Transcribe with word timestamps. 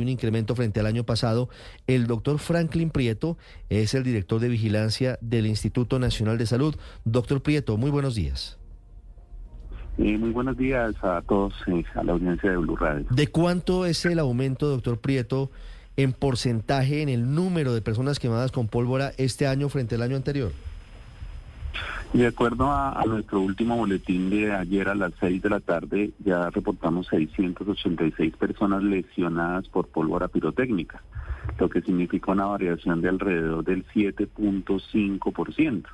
un 0.00 0.08
incremento 0.08 0.54
frente 0.54 0.80
al 0.80 0.86
año 0.86 1.04
pasado. 1.04 1.48
El 1.86 2.06
doctor 2.06 2.38
Franklin 2.38 2.90
Prieto 2.90 3.38
es 3.68 3.94
el 3.94 4.02
director 4.02 4.40
de 4.40 4.48
vigilancia 4.48 5.18
del 5.20 5.46
Instituto 5.46 5.98
Nacional 5.98 6.38
de 6.38 6.46
Salud. 6.46 6.74
Doctor 7.04 7.42
Prieto, 7.42 7.76
muy 7.76 7.90
buenos 7.90 8.14
días. 8.14 8.58
Eh, 9.98 10.18
muy 10.18 10.30
buenos 10.30 10.56
días 10.56 10.92
a 11.02 11.22
todos, 11.22 11.54
eh, 11.68 11.84
a 11.94 12.02
la 12.02 12.12
audiencia 12.12 12.50
de 12.50 12.56
Blue 12.56 12.76
Radio. 12.76 13.06
¿De 13.10 13.28
cuánto 13.28 13.86
es 13.86 14.04
el 14.04 14.18
aumento, 14.18 14.68
doctor 14.68 14.98
Prieto, 14.98 15.52
en 15.96 16.12
porcentaje 16.12 17.02
en 17.02 17.08
el 17.08 17.32
número 17.32 17.72
de 17.72 17.80
personas 17.80 18.18
quemadas 18.18 18.50
con 18.50 18.66
pólvora 18.66 19.12
este 19.16 19.46
año 19.46 19.68
frente 19.68 19.94
al 19.94 20.02
año 20.02 20.16
anterior? 20.16 20.50
De 22.14 22.28
acuerdo 22.28 22.70
a, 22.70 23.02
nuestro 23.08 23.40
último 23.40 23.76
boletín 23.76 24.30
de 24.30 24.52
ayer 24.52 24.88
a 24.88 24.94
las 24.94 25.12
6 25.18 25.42
de 25.42 25.50
la 25.50 25.58
tarde, 25.58 26.12
ya 26.20 26.48
reportamos 26.48 27.08
686 27.08 28.36
personas 28.36 28.84
lesionadas 28.84 29.68
por 29.68 29.88
pólvora 29.88 30.28
pirotécnica, 30.28 31.02
lo 31.58 31.68
que 31.68 31.80
significa 31.80 32.30
una 32.30 32.46
variación 32.46 33.02
de 33.02 33.08
alrededor 33.08 33.64
del 33.64 33.84
7.5%. 33.88 35.86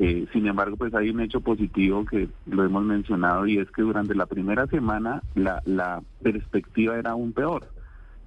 Eh, 0.00 0.26
sin 0.32 0.48
embargo, 0.48 0.76
pues 0.76 0.92
hay 0.94 1.10
un 1.10 1.20
hecho 1.20 1.40
positivo 1.40 2.04
que 2.04 2.28
lo 2.46 2.64
hemos 2.64 2.82
mencionado 2.82 3.46
y 3.46 3.58
es 3.58 3.70
que 3.70 3.82
durante 3.82 4.16
la 4.16 4.26
primera 4.26 4.66
semana 4.66 5.22
la, 5.36 6.02
perspectiva 6.24 6.98
era 6.98 7.12
aún 7.12 7.32
peor. 7.32 7.68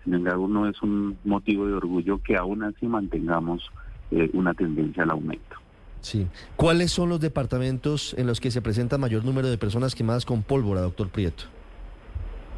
Sin 0.06 0.14
embargo, 0.14 0.48
no 0.48 0.70
es 0.70 0.82
un 0.82 1.18
motivo 1.26 1.68
de 1.68 1.74
orgullo 1.74 2.24
que 2.24 2.38
aún 2.38 2.64
así 2.64 2.88
mantengamos 2.88 3.70
eh, 4.10 4.30
una 4.32 4.54
tendencia 4.54 5.04
al 5.04 5.12
aumento. 5.12 5.58
Sí. 6.02 6.28
¿Cuáles 6.56 6.92
son 6.92 7.10
los 7.10 7.20
departamentos 7.20 8.16
en 8.18 8.28
los 8.28 8.40
que 8.40 8.52
se 8.52 8.62
presenta 8.62 8.98
mayor 8.98 9.26
número 9.26 9.50
de 9.50 9.58
personas 9.58 9.96
quemadas 9.96 10.26
con 10.26 10.44
pólvora, 10.44 10.82
doctor 10.82 11.10
Prieto? 11.10 11.46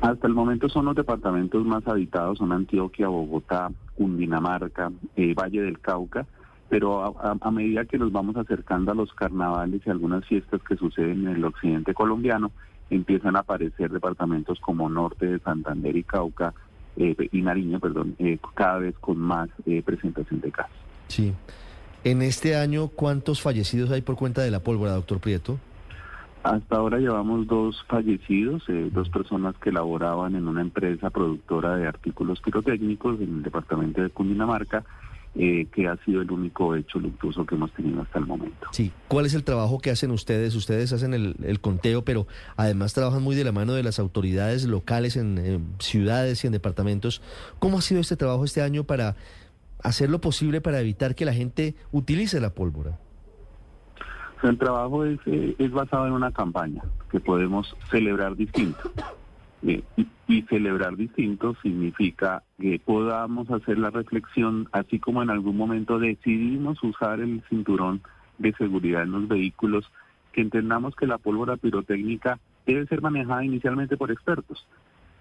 Hasta 0.02 0.26
el 0.26 0.34
momento 0.34 0.68
son 0.68 0.86
los 0.86 0.96
departamentos 0.96 1.64
más 1.64 1.88
habitados, 1.88 2.40
son 2.40 2.52
Antioquia, 2.52 3.08
Bogotá, 3.08 3.70
Cundinamarca, 3.96 4.92
eh, 5.16 5.36
Valle 5.36 5.62
del 5.62 5.80
Cauca, 5.80 6.26
pero 6.70 7.20
a, 7.20 7.52
medida 7.52 7.86
que 7.86 8.00
nos 8.00 8.12
vamos 8.12 8.36
acercando 8.36 8.92
a 8.92 8.96
los 8.96 9.14
carnavales 9.14 9.82
y 9.86 9.90
algunas 9.90 10.26
fiestas 10.26 10.62
que 10.64 10.76
suceden 10.76 11.28
en 11.28 11.36
el 11.36 11.46
occidente 11.46 11.94
colombiano, 11.94 12.52
empiezan 12.90 13.36
a 13.36 13.40
aparecer 13.40 13.92
departamentos 13.92 14.60
como 14.60 14.90
Norte 14.90 15.28
de 15.28 15.40
Santander 15.40 15.96
y 15.96 16.04
Cauca 16.04 16.54
eh, 16.96 17.16
y 17.32 17.42
Nariño, 17.42 17.80
perdón, 17.80 18.16
eh, 18.20 18.40
cada 18.56 18.80
vez 18.80 18.96
con 19.00 19.20
más 19.20 19.50
presentación 19.86 20.42
de 20.42 20.52
casos. 20.52 20.76
Sí. 21.10 21.34
En 22.04 22.24
este 22.24 22.56
año, 22.56 22.88
¿cuántos 22.88 23.42
fallecidos 23.42 23.92
hay 23.92 24.02
por 24.02 24.16
cuenta 24.16 24.42
de 24.42 24.50
la 24.50 24.60
pólvora, 24.60 24.94
doctor 24.94 25.20
Prieto? 25.20 25.60
Hasta 26.44 26.76
ahora 26.76 26.98
llevamos 26.98 27.46
dos 27.46 27.84
fallecidos, 27.88 28.64
eh, 28.68 28.90
dos 28.92 29.10
personas 29.10 29.56
que 29.58 29.72
laboraban 29.72 30.36
en 30.36 30.48
una 30.48 30.62
empresa 30.62 31.12
productora 31.12 31.76
de 31.76 31.88
artículos 31.88 32.42
pirotécnicos 32.42 33.22
en 33.22 33.36
el 33.36 33.44
departamento 33.44 34.02
de 34.02 34.10
Cundinamarca, 34.10 34.84
eh, 35.36 35.68
que 35.72 35.88
ha 35.88 35.96
sido 35.98 36.24
el 36.24 36.32
único 36.32 36.76
hecho 36.76 36.98
luctuoso 36.98 37.46
que 37.46 37.54
hemos 37.54 37.72
tenido 37.74 38.02
hasta 38.02 38.18
el 38.18 38.26
momento. 38.26 38.68
Sí, 38.72 38.92
¿cuál 39.08 39.28
es 39.28 39.36
el 39.36 39.44
trabajo 39.44 39.78
que 39.78 39.92
hacen 39.92 40.10
ustedes? 40.10 40.56
Ustedes 40.56 40.92
hacen 40.94 41.14
el, 41.14 41.60
conteo, 41.62 42.04
pero 42.04 42.26
además 42.58 42.96
trabajan 42.96 43.22
muy 43.22 43.36
de 43.36 43.44
la 43.44 43.52
mano 43.52 43.74
de 43.74 43.84
las 43.84 44.00
autoridades 44.00 44.66
locales 44.66 45.18
en 45.18 45.68
ciudades 45.78 46.44
y 46.44 46.48
en 46.48 46.54
departamentos. 46.54 47.22
¿Cómo 47.60 47.78
ha 47.78 47.82
sido 47.82 48.02
este 48.02 48.18
trabajo 48.18 48.44
este 48.44 48.64
año 48.64 48.84
para 48.84 49.16
hacer 49.84 50.10
lo 50.10 50.22
posible 50.22 50.62
para 50.62 50.80
evitar 50.80 51.16
que 51.16 51.26
la 51.26 51.34
gente 51.34 51.76
utilice 51.92 52.40
la 52.40 52.54
pólvora? 52.54 53.00
El 54.44 54.58
trabajo 54.58 55.06
es, 55.06 55.20
eh, 55.28 55.70
basado 55.72 56.08
en 56.08 56.14
una 56.14 56.32
campaña 56.32 56.82
que 57.12 57.20
podemos 57.20 57.76
celebrar 57.92 58.36
distinto. 58.36 58.92
Eh, 59.64 59.84
y, 60.28 60.42
celebrar 60.50 60.96
distinto 60.96 61.56
significa 61.62 62.42
que 62.58 62.80
podamos 62.84 63.52
hacer 63.52 63.78
la 63.78 63.90
reflexión, 63.90 64.70
así 64.72 64.98
como 64.98 65.22
en 65.22 65.30
algún 65.30 65.58
momento 65.58 66.00
decidimos 66.00 66.82
usar 66.84 67.20
el 67.20 67.44
cinturón 67.50 68.02
de 68.38 68.54
seguridad 68.54 69.04
en 69.04 69.12
los 69.12 69.28
vehículos, 69.28 69.92
que 70.32 70.42
entendamos 70.42 70.96
que 70.96 71.06
la 71.06 71.18
pólvora 71.18 71.58
pirotécnica 71.58 72.40
debe 72.66 72.88
ser 72.88 73.02
manejada 73.02 73.44
inicialmente 73.44 73.98
por 73.98 74.10
expertos. 74.10 74.66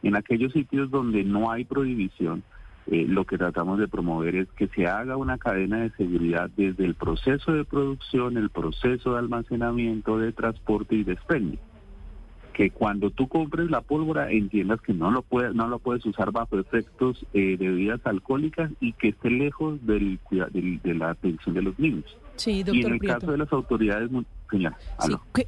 En 0.05 0.15
aquellos 0.15 0.53
sitios 0.53 0.91
donde 0.91 1.25
no 1.25 1.51
hay 1.51 1.65
prohibición, 1.65 2.45
eh, 2.91 3.07
lo 3.09 3.25
que 3.25 3.39
tratamos 3.39 3.79
de 3.79 3.87
promover 3.87 4.35
es 4.35 4.49
que 4.57 4.67
se 4.67 4.87
haga 4.87 5.17
una 5.17 5.39
cadena 5.39 5.79
de 5.79 5.91
seguridad 5.91 6.51
desde 6.57 6.85
el 6.85 6.95
proceso 6.95 7.53
de 7.53 7.65
producción, 7.65 8.37
el 8.37 8.51
proceso 8.51 9.13
de 9.13 9.21
almacenamiento, 9.21 10.19
de 10.19 10.33
transporte 10.33 10.97
y 10.97 11.05
de 11.05 11.13
expendio. 11.13 11.61
Que 12.53 12.71
cuando 12.71 13.11
tú 13.11 13.29
compres 13.29 13.71
la 13.71 13.81
pólvora 13.81 14.33
entiendas 14.33 14.81
que 14.81 14.93
no 14.93 15.13
lo 15.13 15.23
puedes, 15.23 15.55
no 15.55 15.69
lo 15.69 15.79
puedes 15.79 16.05
usar 16.05 16.33
bajo 16.33 16.59
efectos 16.59 17.25
eh, 17.33 17.57
de 17.57 17.69
bebidas 17.69 18.01
alcohólicas 18.05 18.73
y 18.81 18.93
que 18.95 19.11
esté 19.11 19.31
lejos 19.31 19.79
del, 19.87 20.19
de 20.31 20.95
la 20.95 21.11
atención 21.11 21.55
de 21.55 21.63
los 21.63 21.79
niños. 21.79 22.19
Sí, 22.35 22.65
doctor 22.65 22.75
y 22.75 22.87
en 22.87 22.93
el 22.95 23.01
caso 23.01 23.31
de 23.31 23.39
las 23.39 23.53
autoridades 23.53 24.11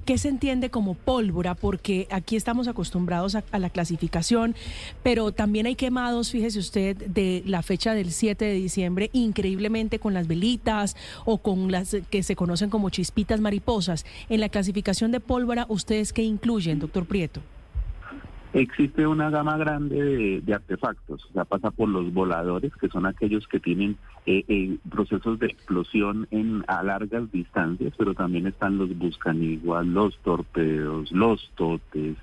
¿Qué, 0.04 0.18
se 0.18 0.28
entiende 0.28 0.70
como 0.70 0.94
pólvora? 0.94 1.54
Porque 1.54 2.06
aquí 2.10 2.36
estamos 2.36 2.68
acostumbrados 2.68 3.34
a, 3.34 3.58
la 3.58 3.70
clasificación, 3.70 4.54
pero 5.02 5.32
también 5.32 5.66
hay 5.66 5.74
quemados, 5.74 6.30
fíjese 6.30 6.58
usted, 6.58 6.96
de 6.96 7.42
la 7.46 7.62
fecha 7.62 7.94
del 7.94 8.12
7 8.12 8.44
de 8.44 8.54
diciembre, 8.54 9.10
increíblemente 9.12 9.98
con 9.98 10.14
las 10.14 10.26
velitas 10.26 10.96
o 11.24 11.38
con 11.38 11.70
las 11.72 11.96
que 12.10 12.22
se 12.22 12.36
conocen 12.36 12.70
como 12.70 12.90
chispitas 12.90 13.40
mariposas. 13.40 14.04
En 14.28 14.40
la 14.40 14.48
clasificación 14.48 15.12
de 15.12 15.20
pólvora, 15.20 15.66
¿ustedes 15.68 16.12
qué 16.12 16.22
incluyen, 16.22 16.78
doctor 16.78 17.06
Prieto? 17.06 17.40
Existe 18.52 19.06
una 19.06 19.30
gama 19.30 19.56
grande 19.56 20.40
de, 20.42 20.54
artefactos, 20.54 21.24
o 21.24 21.32
sea, 21.32 21.44
pasa 21.44 21.70
por 21.70 21.88
los 21.88 22.12
voladores, 22.12 22.72
que 22.76 22.88
son 22.88 23.06
aquellos 23.06 23.48
que 23.48 23.60
tienen 23.60 23.96
eh, 24.26 24.44
eh, 24.46 24.76
procesos 24.90 25.38
de 25.38 25.46
explosión 25.46 26.28
en 26.30 26.62
a 26.66 26.82
largas 26.82 27.32
distancias, 27.32 27.94
pero 27.96 28.14
también 28.14 28.46
están 28.46 28.76
los 28.76 28.96
buscaniguas, 28.98 29.86
los 29.86 30.18
torpedos, 30.18 31.10
los 31.12 31.50
totes, 31.54 32.16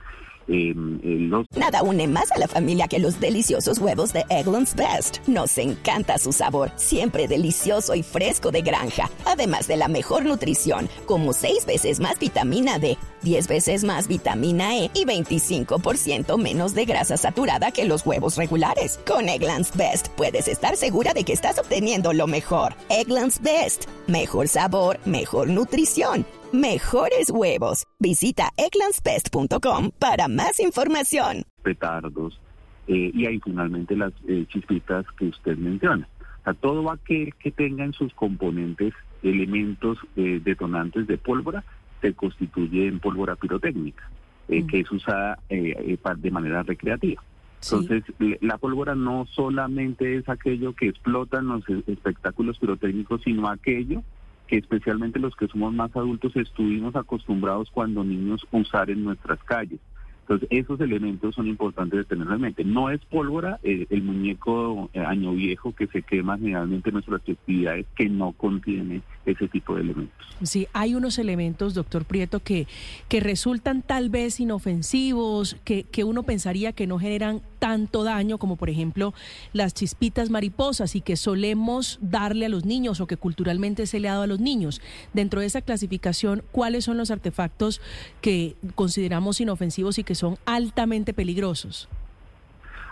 Nada 1.55 1.83
une 1.83 2.07
más 2.07 2.31
a 2.31 2.39
la 2.39 2.47
familia 2.47 2.87
que 2.87 2.97
los 2.97 3.19
deliciosos 3.19 3.77
huevos 3.77 4.13
de 4.13 4.25
Eggland's 4.29 4.75
Best. 4.75 5.27
Nos 5.27 5.55
encanta 5.59 6.17
su 6.17 6.31
sabor, 6.31 6.71
siempre 6.75 7.27
delicioso 7.27 7.93
y 7.93 8.01
fresco 8.01 8.49
de 8.49 8.63
granja, 8.63 9.11
además 9.25 9.67
de 9.67 9.77
la 9.77 9.87
mejor 9.87 10.25
nutrición, 10.25 10.89
como 11.05 11.33
6 11.33 11.67
veces 11.67 11.99
más 11.99 12.17
vitamina 12.17 12.79
D, 12.79 12.97
10 13.23 13.47
veces 13.47 13.83
más 13.83 14.07
vitamina 14.07 14.77
E 14.77 14.91
y 14.93 15.05
25% 15.05 16.37
menos 16.37 16.73
de 16.73 16.85
grasa 16.85 17.17
saturada 17.17 17.71
que 17.71 17.85
los 17.85 18.05
huevos 18.05 18.37
regulares. 18.37 18.99
Con 19.07 19.29
Eggland's 19.29 19.75
Best 19.75 20.09
puedes 20.17 20.47
estar 20.47 20.75
segura 20.75 21.13
de 21.13 21.23
que 21.23 21.33
estás 21.33 21.59
obteniendo 21.59 22.13
lo 22.13 22.27
mejor. 22.27 22.73
Eggland's 22.89 23.41
Best, 23.41 23.85
mejor 24.07 24.47
sabor, 24.47 24.99
mejor 25.05 25.49
nutrición 25.49 26.25
mejores 26.51 27.29
huevos. 27.29 27.85
Visita 27.99 28.49
eclanspest.com 28.57 29.91
para 29.97 30.27
más 30.27 30.59
información. 30.59 31.43
Petardos 31.63 32.39
eh, 32.87 33.11
y 33.13 33.25
ahí 33.25 33.39
finalmente 33.43 33.95
las 33.95 34.13
eh, 34.27 34.45
chispitas 34.47 35.05
que 35.17 35.25
usted 35.25 35.57
menciona. 35.57 36.07
A 36.45 36.53
todo 36.53 36.89
aquel 36.89 37.33
que 37.35 37.51
tenga 37.51 37.83
en 37.83 37.93
sus 37.93 38.13
componentes 38.13 38.93
elementos 39.21 39.97
eh, 40.15 40.39
detonantes 40.43 41.05
de 41.05 41.17
pólvora 41.17 41.63
se 42.01 42.13
constituye 42.13 42.87
en 42.87 42.99
pólvora 42.99 43.35
pirotécnica, 43.35 44.09
mm. 44.47 44.67
que 44.67 44.79
es 44.81 44.91
usada 44.91 45.39
de 45.49 46.31
manera 46.31 46.63
recreativa. 46.63 47.21
Entonces, 47.61 48.03
la 48.39 48.57
pólvora 48.57 48.95
no 48.95 49.25
solamente 49.25 50.15
es 50.15 50.29
aquello 50.29 50.73
que 50.73 50.87
explotan 50.87 51.47
los 51.47 51.63
espectáculos 51.87 52.57
pirotécnicos, 52.57 53.21
sino 53.23 53.49
aquello 53.49 54.01
que 54.47 54.57
especialmente 54.57 55.19
los 55.19 55.35
que 55.35 55.47
somos 55.47 55.73
más 55.73 55.95
adultos 55.95 56.35
estuvimos 56.35 56.95
acostumbrados 56.95 57.69
cuando 57.69 58.03
niños 58.03 58.47
usar 58.51 58.89
en 58.89 59.03
nuestras 59.03 59.43
calles. 59.43 59.79
Entonces, 60.29 60.47
esos 60.51 60.79
elementos 60.79 61.33
son 61.33 61.47
importantes 61.47 61.97
de 61.97 62.05
tener 62.05 62.27
en 62.27 62.39
mente. 62.39 62.63
No 62.63 62.91
es 62.91 63.03
pólvora 63.05 63.59
eh, 63.63 63.87
el 63.89 64.03
muñeco 64.03 64.87
eh, 64.93 64.99
año 64.99 65.31
viejo 65.33 65.73
que 65.73 65.87
se 65.87 66.03
quema 66.03 66.37
generalmente 66.37 66.89
en 66.89 66.93
nuestras 66.93 67.23
festividades 67.23 67.87
que 67.95 68.07
no 68.09 68.33
contiene 68.33 69.01
ese 69.25 69.47
tipo 69.47 69.73
de 69.73 69.81
elementos. 69.81 70.27
Sí, 70.43 70.67
hay 70.71 70.93
unos 70.93 71.17
elementos, 71.17 71.73
doctor 71.73 72.05
Prieto, 72.05 72.41
que, 72.41 72.67
que 73.07 73.21
resultan 73.21 73.81
tal 73.81 74.11
vez 74.11 74.39
inofensivos, 74.39 75.57
que, 75.63 75.85
que 75.85 76.03
uno 76.03 76.21
pensaría 76.21 76.73
que 76.73 76.85
no 76.85 76.99
generan 76.99 77.41
tanto 77.59 78.03
daño 78.03 78.37
como 78.37 78.55
por 78.55 78.69
ejemplo 78.69 79.13
las 79.53 79.73
chispitas 79.73 80.29
mariposas 80.29 80.95
y 80.95 81.01
que 81.01 81.15
solemos 81.15 81.99
darle 82.01 82.45
a 82.45 82.49
los 82.49 82.65
niños 82.65 83.01
o 83.01 83.07
que 83.07 83.17
culturalmente 83.17 83.85
se 83.85 83.99
le 83.99 84.09
ha 84.09 84.13
dado 84.13 84.23
a 84.23 84.27
los 84.27 84.39
niños. 84.39 84.81
Dentro 85.13 85.41
de 85.41 85.47
esa 85.47 85.61
clasificación, 85.61 86.43
¿cuáles 86.51 86.85
son 86.85 86.97
los 86.97 87.11
artefactos 87.11 87.81
que 88.21 88.55
consideramos 88.75 89.41
inofensivos 89.41 89.99
y 89.99 90.03
que 90.03 90.15
son 90.15 90.37
altamente 90.45 91.13
peligrosos? 91.13 91.89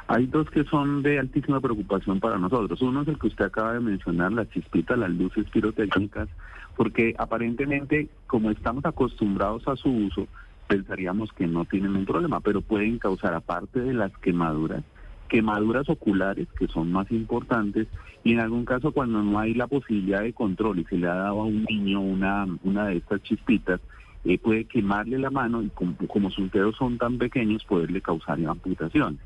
Hay 0.07 0.25
dos 0.25 0.49
que 0.49 0.63
son 0.63 1.03
de 1.03 1.19
altísima 1.19 1.59
preocupación 1.59 2.21
para 2.21 2.37
nosotros. 2.37 2.81
Uno 2.81 3.01
es 3.01 3.09
el 3.09 3.19
que 3.19 3.27
usted 3.27 3.45
acaba 3.45 3.73
de 3.73 3.81
mencionar, 3.81 4.31
las 4.31 4.49
chispitas, 4.49 4.97
las 4.97 5.09
luces 5.09 5.49
pirotécnicas, 5.49 6.29
porque 6.77 7.13
aparentemente, 7.17 8.07
como 8.25 8.49
estamos 8.49 8.85
acostumbrados 8.85 9.67
a 9.67 9.75
su 9.75 9.89
uso, 9.89 10.27
pensaríamos 10.67 11.31
que 11.33 11.47
no 11.47 11.65
tienen 11.65 11.95
un 11.95 12.05
problema, 12.05 12.39
pero 12.39 12.61
pueden 12.61 12.99
causar, 12.99 13.33
aparte 13.33 13.79
de 13.79 13.93
las 13.93 14.11
quemaduras, 14.17 14.83
quemaduras 15.27 15.89
oculares, 15.89 16.47
que 16.57 16.67
son 16.67 16.91
más 16.91 17.09
importantes, 17.11 17.87
y 18.23 18.33
en 18.33 18.39
algún 18.39 18.65
caso 18.65 18.91
cuando 18.91 19.23
no 19.23 19.39
hay 19.39 19.53
la 19.53 19.67
posibilidad 19.67 20.21
de 20.21 20.33
control 20.33 20.79
y 20.79 20.85
se 20.85 20.97
le 20.97 21.07
ha 21.07 21.15
dado 21.15 21.41
a 21.41 21.45
un 21.45 21.63
niño 21.63 22.01
una, 22.01 22.47
una 22.63 22.87
de 22.87 22.97
estas 22.97 23.21
chispitas, 23.23 23.79
eh, 24.25 24.37
puede 24.37 24.65
quemarle 24.65 25.17
la 25.17 25.29
mano 25.29 25.63
y 25.63 25.69
como, 25.69 25.95
como 26.07 26.29
sus 26.31 26.51
dedos 26.51 26.75
son 26.75 26.97
tan 26.97 27.17
pequeños, 27.17 27.63
poderle 27.63 28.01
causar 28.01 28.37
amputaciones. 28.45 29.19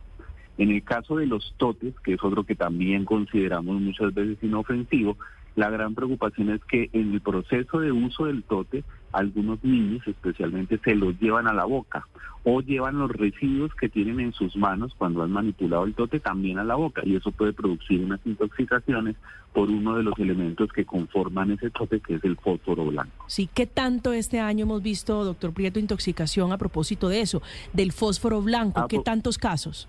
En 0.58 0.70
el 0.70 0.84
caso 0.84 1.16
de 1.16 1.26
los 1.26 1.56
totes, 1.58 1.96
que 2.02 2.14
es 2.14 2.24
otro 2.24 2.44
que 2.44 2.56
también 2.56 3.06
consideramos 3.06 3.82
muchas 3.82 4.14
veces 4.14 4.38
inofensivo, 4.44 5.18
la 5.56 5.70
gran 5.70 5.96
preocupación 5.96 6.50
es 6.50 6.62
que 6.66 6.90
en 6.94 7.14
el 7.14 7.22
proceso 7.22 7.80
de 7.80 7.92
uso 7.92 8.26
del 8.26 8.44
tote, 8.44 8.84
algunos 9.12 9.64
niños 9.64 10.08
especialmente 10.08 10.80
se 10.84 10.96
los 10.96 11.20
llevan 11.20 11.48
a 11.48 11.54
la 11.54 11.66
boca 11.66 12.08
o 12.44 12.62
llevan 12.62 12.98
los 12.98 13.12
residuos 13.12 13.74
que 13.76 13.90
tienen 13.90 14.20
en 14.20 14.34
sus 14.34 14.56
manos 14.56 14.94
cuando 14.98 15.22
han 15.22 15.32
manipulado 15.32 15.84
el 15.84 15.94
tote 15.94 16.20
también 16.20 16.58
a 16.58 16.64
la 16.64 16.76
boca 16.76 17.02
y 17.06 17.16
eso 17.16 17.32
puede 17.32 17.54
producir 17.54 18.04
unas 18.04 18.20
intoxicaciones 18.26 19.16
por 19.54 19.70
uno 19.70 19.96
de 19.96 20.04
los 20.04 20.18
elementos 20.18 20.72
que 20.72 20.86
conforman 20.86 21.52
ese 21.52 21.70
tote 21.70 22.00
que 22.00 22.16
es 22.16 22.24
el 22.24 22.38
fósforo 22.38 22.86
blanco. 22.86 23.26
Sí, 23.28 23.50
¿qué 23.54 23.68
tanto 23.68 24.14
este 24.14 24.40
año 24.40 24.64
hemos 24.64 24.82
visto, 24.82 25.24
doctor 25.24 25.54
Prieto, 25.54 25.80
intoxicación 25.80 26.52
a 26.52 26.58
propósito 26.58 27.10
de 27.10 27.22
eso, 27.22 27.42
del 27.74 27.92
fósforo 27.92 28.42
blanco? 28.42 28.88
¿Qué 28.88 29.00
tantos 29.00 29.38
casos? 29.38 29.88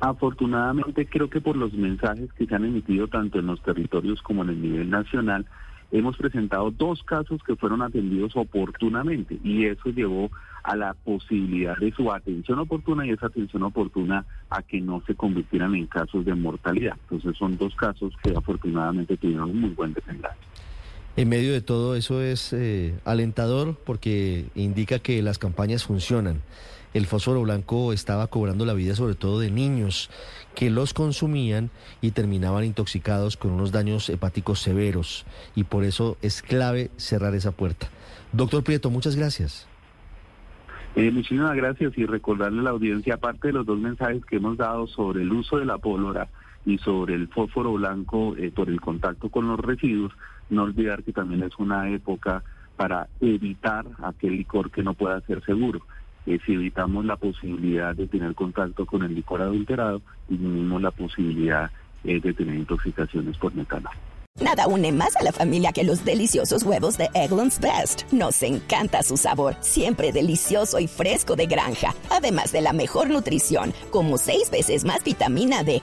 Afortunadamente 0.00 1.06
creo 1.06 1.30
que 1.30 1.40
por 1.40 1.56
los 1.56 1.72
mensajes 1.72 2.32
que 2.34 2.46
se 2.46 2.54
han 2.54 2.64
emitido 2.64 3.08
tanto 3.08 3.38
en 3.38 3.46
los 3.46 3.62
territorios 3.62 4.20
como 4.22 4.42
en 4.42 4.50
el 4.50 4.62
nivel 4.62 4.90
nacional, 4.90 5.46
hemos 5.90 6.16
presentado 6.16 6.70
dos 6.70 7.02
casos 7.04 7.42
que 7.42 7.56
fueron 7.56 7.80
atendidos 7.80 8.32
oportunamente 8.36 9.38
y 9.42 9.64
eso 9.66 9.90
llevó 9.90 10.30
a 10.62 10.76
la 10.76 10.94
posibilidad 10.94 11.76
de 11.78 11.92
su 11.92 12.12
atención 12.12 12.58
oportuna 12.58 13.06
y 13.06 13.10
esa 13.10 13.26
atención 13.26 13.62
oportuna 13.62 14.26
a 14.50 14.62
que 14.62 14.80
no 14.80 15.02
se 15.06 15.14
convirtieran 15.14 15.74
en 15.74 15.86
casos 15.86 16.24
de 16.24 16.34
mortalidad. 16.34 16.96
Entonces 17.08 17.36
son 17.38 17.56
dos 17.56 17.74
casos 17.76 18.12
que 18.22 18.30
afortunadamente 18.36 19.16
tuvieron 19.16 19.50
un 19.50 19.60
muy 19.60 19.70
buen 19.70 19.94
desenlace. 19.94 20.36
En 21.16 21.30
medio 21.30 21.52
de 21.52 21.62
todo 21.62 21.94
eso 21.94 22.20
es 22.20 22.52
eh, 22.52 22.98
alentador 23.04 23.76
porque 23.86 24.46
indica 24.54 24.98
que 24.98 25.22
las 25.22 25.38
campañas 25.38 25.84
funcionan 25.84 26.42
el 26.94 27.06
fósforo 27.06 27.42
blanco 27.42 27.92
estaba 27.92 28.26
cobrando 28.28 28.64
la 28.64 28.74
vida 28.74 28.94
sobre 28.94 29.14
todo 29.14 29.40
de 29.40 29.50
niños 29.50 30.10
que 30.54 30.70
los 30.70 30.94
consumían 30.94 31.70
y 32.00 32.12
terminaban 32.12 32.64
intoxicados 32.64 33.36
con 33.36 33.52
unos 33.52 33.72
daños 33.72 34.08
hepáticos 34.08 34.60
severos. 34.60 35.26
Y 35.54 35.64
por 35.64 35.84
eso 35.84 36.16
es 36.22 36.42
clave 36.42 36.90
cerrar 36.96 37.34
esa 37.34 37.52
puerta. 37.52 37.88
Doctor 38.32 38.64
Prieto, 38.64 38.90
muchas 38.90 39.16
gracias. 39.16 39.68
Eh, 40.96 41.10
muchísimas 41.10 41.54
gracias 41.54 41.92
y 41.98 42.06
recordarle 42.06 42.60
a 42.60 42.64
la 42.64 42.70
audiencia, 42.70 43.14
aparte 43.14 43.48
de 43.48 43.54
los 43.54 43.66
dos 43.66 43.78
mensajes 43.78 44.24
que 44.24 44.36
hemos 44.36 44.56
dado 44.56 44.86
sobre 44.86 45.22
el 45.22 45.32
uso 45.32 45.58
de 45.58 45.66
la 45.66 45.76
pólvora 45.76 46.28
y 46.64 46.78
sobre 46.78 47.14
el 47.14 47.28
fósforo 47.28 47.74
blanco 47.74 48.34
eh, 48.38 48.50
por 48.50 48.70
el 48.70 48.80
contacto 48.80 49.28
con 49.28 49.46
los 49.46 49.60
residuos, 49.60 50.12
no 50.48 50.62
olvidar 50.62 51.02
que 51.02 51.12
también 51.12 51.42
es 51.42 51.52
una 51.58 51.90
época 51.90 52.42
para 52.76 53.08
evitar 53.20 53.84
aquel 54.02 54.38
licor 54.38 54.70
que 54.70 54.82
no 54.82 54.94
pueda 54.94 55.20
ser 55.22 55.44
seguro 55.44 55.82
si 56.44 56.52
evitamos 56.52 57.04
la 57.04 57.16
posibilidad 57.16 57.94
de 57.94 58.06
tener 58.06 58.34
contacto 58.34 58.84
con 58.84 59.02
el 59.02 59.14
licor 59.14 59.42
adulterado, 59.42 60.02
disminuimos 60.28 60.82
la 60.82 60.90
posibilidad 60.90 61.70
eh, 62.04 62.20
de 62.20 62.32
tener 62.32 62.54
intoxicaciones 62.56 63.36
por 63.38 63.54
metanol. 63.54 63.92
Nada 64.38 64.66
une 64.66 64.92
más 64.92 65.16
a 65.16 65.22
la 65.22 65.32
familia 65.32 65.72
que 65.72 65.82
los 65.82 66.04
deliciosos 66.04 66.62
huevos 66.62 66.98
de 66.98 67.08
Eggland's 67.14 67.58
Best. 67.58 68.02
Nos 68.12 68.42
encanta 68.42 69.02
su 69.02 69.16
sabor, 69.16 69.56
siempre 69.60 70.12
delicioso 70.12 70.78
y 70.78 70.88
fresco 70.88 71.36
de 71.36 71.46
granja, 71.46 71.94
además 72.10 72.52
de 72.52 72.60
la 72.60 72.74
mejor 72.74 73.08
nutrición, 73.08 73.72
como 73.90 74.18
6 74.18 74.50
veces 74.50 74.84
más 74.84 75.02
vitamina 75.02 75.64
D, 75.64 75.82